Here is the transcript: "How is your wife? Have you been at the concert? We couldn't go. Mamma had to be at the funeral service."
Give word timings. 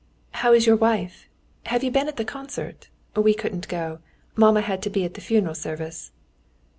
"How 0.31 0.51
is 0.53 0.65
your 0.65 0.77
wife? 0.77 1.29
Have 1.67 1.83
you 1.83 1.91
been 1.91 2.07
at 2.07 2.15
the 2.15 2.25
concert? 2.25 2.89
We 3.15 3.35
couldn't 3.35 3.67
go. 3.67 3.99
Mamma 4.35 4.61
had 4.61 4.81
to 4.81 4.89
be 4.89 5.05
at 5.05 5.13
the 5.13 5.21
funeral 5.21 5.53
service." 5.53 6.11